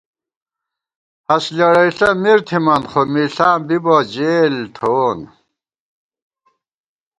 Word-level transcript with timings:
ہست 1.27 1.49
لېڑَئیݪہ 1.57 2.09
مِر 2.21 2.39
تھِمان 2.47 2.81
خو 2.89 3.01
مِݪاں 3.13 3.55
بِبہ 3.67 3.97
جېل، 4.13 4.55
تھووون 4.75 5.19